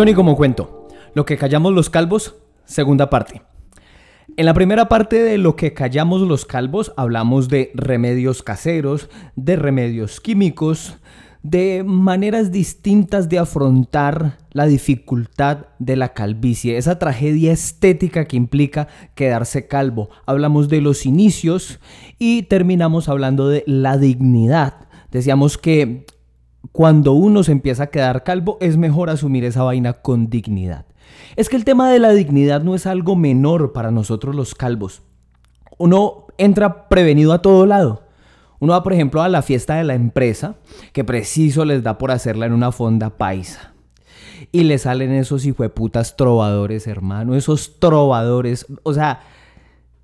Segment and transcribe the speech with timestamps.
[0.00, 0.88] Johnny como cuento.
[1.12, 3.42] Lo que callamos los calvos, segunda parte.
[4.34, 9.56] En la primera parte de lo que callamos los calvos hablamos de remedios caseros, de
[9.56, 10.96] remedios químicos,
[11.42, 18.88] de maneras distintas de afrontar la dificultad de la calvicie, esa tragedia estética que implica
[19.14, 20.08] quedarse calvo.
[20.24, 21.78] Hablamos de los inicios
[22.18, 24.88] y terminamos hablando de la dignidad.
[25.10, 26.06] Decíamos que
[26.72, 30.86] cuando uno se empieza a quedar calvo es mejor asumir esa vaina con dignidad.
[31.36, 35.02] Es que el tema de la dignidad no es algo menor para nosotros los calvos.
[35.78, 38.04] Uno entra prevenido a todo lado.
[38.58, 40.56] Uno va, por ejemplo, a la fiesta de la empresa,
[40.92, 43.72] que preciso les da por hacerla en una fonda paisa.
[44.52, 47.34] Y le salen esos hijueputas trovadores, hermano.
[47.34, 48.66] Esos trovadores.
[48.82, 49.20] O sea,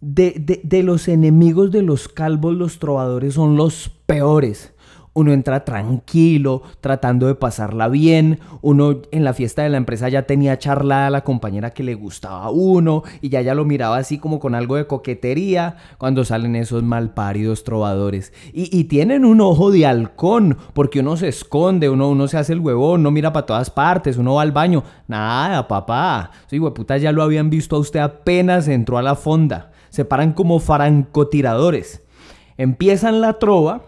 [0.00, 4.72] de, de los enemigos de los calvos, los trovadores son los peores
[5.16, 10.26] uno entra tranquilo, tratando de pasarla bien, uno en la fiesta de la empresa ya
[10.26, 13.96] tenía charlada a la compañera que le gustaba a uno y ya ya lo miraba
[13.96, 18.34] así como con algo de coquetería cuando salen esos malparidos trovadores.
[18.52, 22.60] Y, tienen un ojo de halcón, porque uno se esconde, uno, uno se hace el
[22.60, 24.84] huevón, no mira para todas partes, uno va al baño.
[25.08, 26.30] Nada, papá.
[26.46, 29.72] Sí, hueputa, ya lo habían visto a usted apenas entró a la fonda.
[29.88, 32.02] Se paran como farancotiradores.
[32.58, 33.82] Empiezan la trova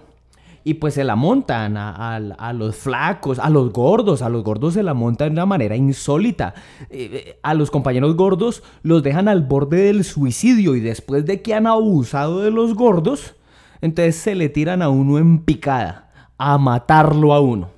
[0.69, 4.83] y pues se la montan a, los flacos, a los gordos, a los gordos se
[4.83, 6.53] la montan de una manera insólita.
[6.91, 11.41] Eh, eh, a los compañeros gordos los dejan al borde del suicidio y después de
[11.41, 13.35] que han abusado de los gordos,
[13.81, 17.71] entonces se le tiran a uno en picada, a matarlo a uno.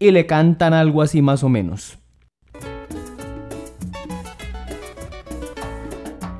[0.00, 1.98] Y le cantan algo así más o menos.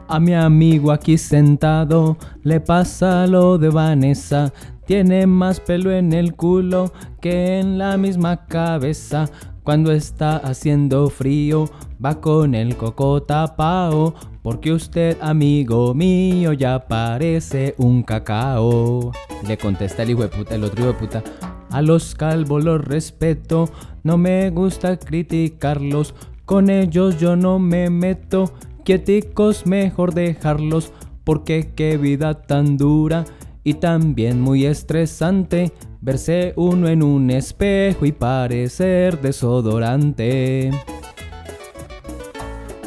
[0.09, 4.53] A mi amigo aquí sentado le pasa lo de Vanessa.
[4.87, 9.31] Tiene más pelo en el culo que en la misma cabeza.
[9.63, 11.71] Cuando está haciendo frío,
[12.05, 14.15] va con el coco tapao.
[14.43, 19.11] Porque usted, amigo mío, ya parece un cacao.
[19.49, 21.25] Le contesta el hijo de puta, el otro hijo de puta.
[21.71, 23.71] A los calvos los respeto,
[24.03, 26.15] no me gusta criticarlos.
[26.45, 28.53] Con ellos yo no me meto,
[28.85, 30.93] quieticos mejor dejarlos.
[31.25, 33.25] Porque qué vida tan dura
[33.65, 40.71] y también muy estresante verse uno en un espejo y parecer desodorante.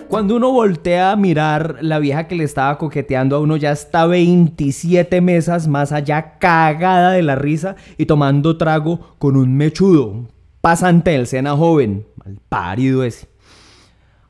[0.08, 4.06] Cuando uno voltea a mirar, la vieja que le estaba coqueteando a uno ya está
[4.06, 10.28] 27 mesas más allá cagada de la risa y tomando trago con un mechudo,
[10.62, 13.28] pasante del sena joven, mal parido ese.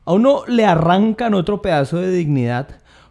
[0.04, 2.68] A uno le arrancan otro pedazo de dignidad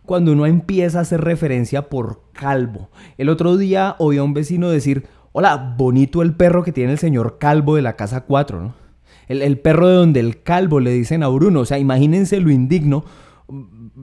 [0.08, 2.90] cuando uno empieza a hacer referencia por calvo.
[3.18, 6.98] El otro día oí a un vecino decir, hola, bonito el perro que tiene el
[6.98, 8.74] señor calvo de la casa 4, ¿no?
[9.28, 13.04] El, perro de donde el calvo le dicen a Bruno, o sea, imagínense lo indigno.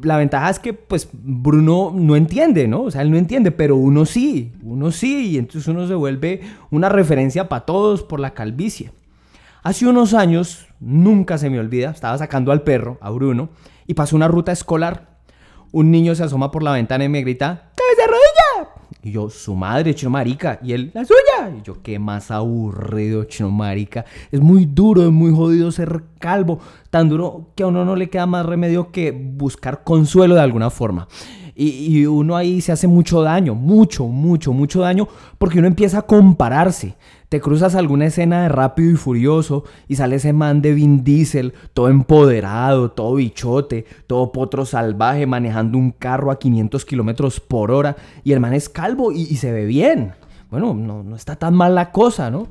[0.02, 2.82] La ventaja es que, pues, Bruno no entiende, ¿no?
[2.82, 6.42] O sea, él no entiende, pero uno sí, uno sí, y entonces uno se vuelve
[6.70, 8.90] una referencia para todos por la calvicie.
[9.62, 13.48] Hace unos años, nunca se me olvida, estaba sacando al perro, a Bruno,
[13.86, 15.13] y pasó una ruta escolar
[15.74, 18.70] un niño se asoma por la ventana y me grita, ¡Cabeza rodilla!
[19.02, 20.60] Y yo, su madre, chino marica.
[20.62, 21.52] Y él, la suya.
[21.58, 24.04] Y yo, qué más aburrido, chino marica.
[24.30, 26.60] Es muy duro, es muy jodido ser calvo.
[26.90, 30.70] Tan duro que a uno no le queda más remedio que buscar consuelo de alguna
[30.70, 31.08] forma.
[31.56, 35.06] Y, uno ahí se hace mucho daño, mucho, mucho, mucho daño,
[35.38, 36.96] porque uno empieza a compararse.
[37.28, 41.54] Te cruzas alguna escena de rápido y furioso y sale ese man de Vin Diesel,
[41.72, 47.96] todo empoderado, todo bichote, todo potro salvaje, manejando un carro a 500 kilómetros por hora,
[48.24, 50.12] y el man es calvo y, y se ve bien.
[50.50, 52.48] Bueno, no, no está tan mal la cosa, ¿no?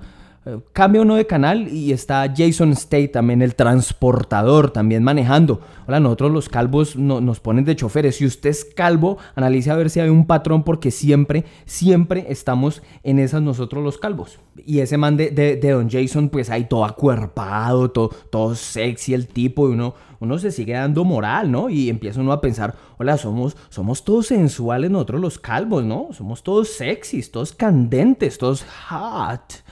[0.73, 5.61] Cambia uno de canal y está Jason State también, el transportador, también manejando.
[5.87, 8.17] Hola, nosotros los calvos nos ponen de choferes.
[8.17, 12.83] Si usted es calvo, analice a ver si hay un patrón porque siempre, siempre estamos
[13.03, 14.39] en esas nosotros los calvos.
[14.65, 19.69] Y ese man de, Don Jason, pues ahí todo acuerpado, todo, todo sexy el tipo
[19.69, 21.69] y uno, uno se sigue dando moral, ¿no?
[21.69, 26.09] Y empieza uno a pensar, hola, somos, somos todos sensuales nosotros los calvos, ¿no?
[26.11, 29.63] Somos todos sexys, todos candentes, todos hot.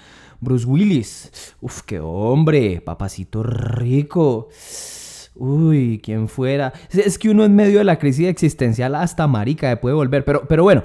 [0.41, 1.55] Bruce Willis.
[1.61, 4.49] Uf, qué hombre, papacito rico.
[5.35, 6.73] Uy, quién fuera.
[6.91, 10.25] Es que uno en medio de la crisis existencial hasta marica puede volver.
[10.25, 10.83] Pero, pero bueno,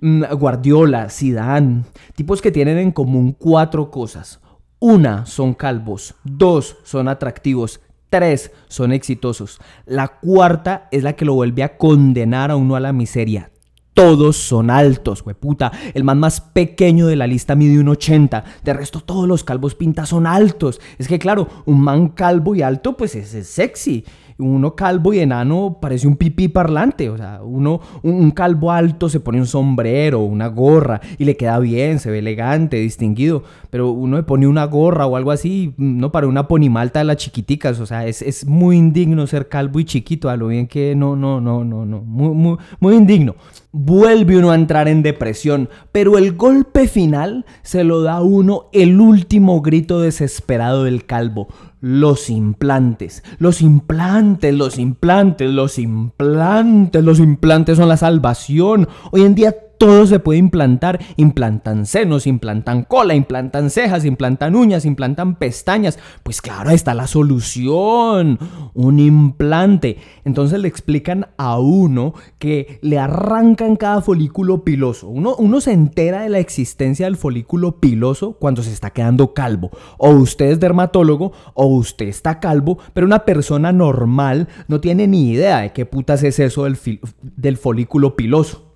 [0.00, 1.84] mm, Guardiola, Zidane,
[2.14, 4.40] tipos que tienen en común cuatro cosas.
[4.80, 6.14] Una, son calvos.
[6.24, 7.80] Dos, son atractivos.
[8.10, 9.60] Tres, son exitosos.
[9.86, 13.50] La cuarta es la que lo vuelve a condenar a uno a la miseria.
[13.98, 15.72] Todos son altos, puta.
[15.92, 18.44] El man más pequeño de la lista mide un 80.
[18.62, 20.80] De resto, todos los calvos pintas son altos.
[20.98, 24.04] Es que, claro, un man calvo y alto, pues es, es sexy
[24.38, 27.10] uno calvo y enano parece un pipí parlante.
[27.10, 31.58] O sea, uno, un, calvo alto se pone un sombrero, una gorra y le queda
[31.58, 33.42] bien, se ve elegante, distinguido.
[33.70, 37.16] Pero uno le pone una gorra o algo así, no para una ponimalta de las
[37.16, 37.80] chiquiticas.
[37.80, 40.28] O sea, es, es, muy indigno ser calvo y chiquito.
[40.30, 42.00] A lo bien que no, no, no, no, no.
[42.02, 43.34] Muy, muy, muy indigno.
[43.70, 48.98] Vuelve uno a entrar en depresión, pero el golpe final se lo da uno el
[48.98, 51.48] último grito desesperado del calvo
[51.80, 58.88] los implantes, los implantes, los implantes, los implantes, los implantes son la salvación.
[59.12, 61.00] Hoy en día todo se puede implantar.
[61.16, 65.98] Implantan senos, implantan cola, implantan cejas, implantan uñas, implantan pestañas.
[66.22, 68.38] Pues claro, ahí está la solución.
[68.74, 69.98] Un implante.
[70.24, 75.08] Entonces le explican a uno que le arrancan cada folículo piloso.
[75.08, 79.70] Uno, uno se entera de la existencia del folículo piloso cuando se está quedando calvo.
[79.96, 85.30] O usted es dermatólogo o usted está calvo, pero una persona normal no tiene ni
[85.30, 86.78] idea de qué putas es eso del,
[87.22, 88.67] del folículo piloso.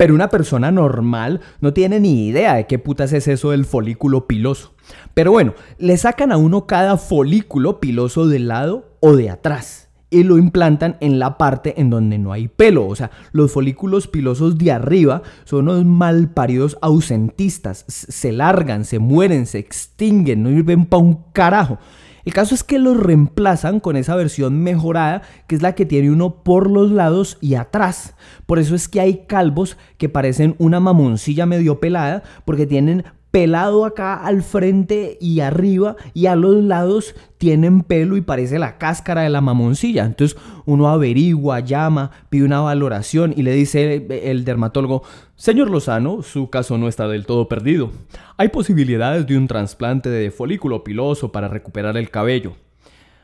[0.00, 4.26] Pero una persona normal no tiene ni idea de qué putas es eso del folículo
[4.26, 4.72] piloso.
[5.12, 10.22] Pero bueno, le sacan a uno cada folículo piloso de lado o de atrás y
[10.22, 12.86] lo implantan en la parte en donde no hay pelo.
[12.86, 17.84] O sea, los folículos pilosos de arriba son unos malparidos ausentistas.
[17.86, 21.78] Se largan, se mueren, se extinguen, no sirven para un carajo.
[22.24, 26.10] El caso es que los reemplazan con esa versión mejorada, que es la que tiene
[26.10, 28.14] uno por los lados y atrás.
[28.46, 33.84] Por eso es que hay calvos que parecen una mamoncilla medio pelada, porque tienen pelado
[33.84, 39.22] acá al frente y arriba y a los lados tienen pelo y parece la cáscara
[39.22, 40.04] de la mamoncilla.
[40.04, 45.02] Entonces uno averigua, llama, pide una valoración y le dice el dermatólogo,
[45.36, 47.90] señor Lozano, su caso no está del todo perdido.
[48.36, 52.54] Hay posibilidades de un trasplante de folículo piloso para recuperar el cabello.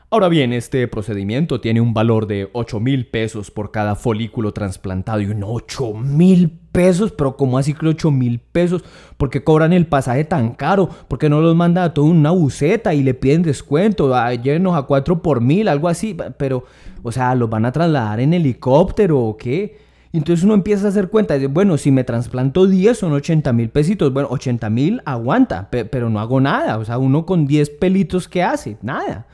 [0.09, 5.19] Ahora bien, este procedimiento tiene un valor de 8 mil pesos por cada folículo trasplantado.
[5.19, 8.85] Y un 8 mil pesos, pero ¿cómo así que 8 mil pesos?
[9.17, 10.87] ¿Por qué cobran el pasaje tan caro?
[11.09, 14.15] ¿Por qué no los manda a toda una buceta y le piden descuento?
[14.15, 16.15] Ah, llévenos a 4 por mil, algo así.
[16.37, 16.63] Pero,
[17.03, 19.77] o sea, ¿los van a trasladar en helicóptero o qué?
[20.13, 23.69] Entonces uno empieza a hacer cuenta, de, bueno, si me trasplanto 10 son 80 mil
[23.69, 28.29] pesitos, bueno, 80 mil aguanta, pero no hago nada, o sea, uno con 10 pelitos,
[28.29, 28.77] ¿qué hace?
[28.81, 29.27] Nada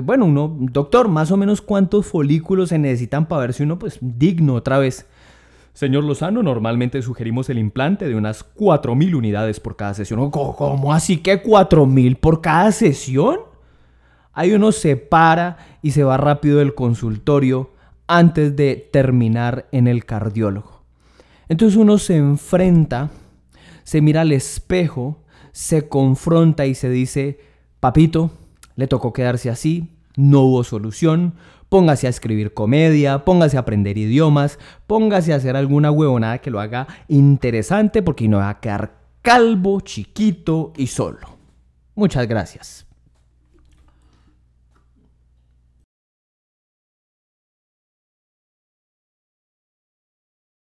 [0.00, 3.98] bueno, uno, doctor, más o menos cuántos folículos se necesitan para ver si uno, pues,
[4.00, 5.06] digno otra vez.
[5.74, 10.30] Señor Lozano, normalmente sugerimos el implante de unas 4.000 unidades por cada sesión.
[10.30, 13.38] ¿Cómo así que 4.000 por cada sesión?
[14.32, 17.70] Ahí uno se para y se va rápido del consultorio
[18.06, 20.82] antes de terminar en el cardiólogo.
[21.48, 23.10] Entonces uno se enfrenta,
[23.82, 27.38] se mira al espejo, se confronta y se dice,
[27.80, 28.30] papito,
[28.76, 31.34] le tocó quedarse así, no hubo solución,
[31.68, 36.60] póngase a escribir comedia, póngase a aprender idiomas, póngase a hacer alguna huevonada que lo
[36.60, 41.38] haga interesante porque no va a quedar calvo, chiquito y solo.
[41.94, 42.86] Muchas gracias.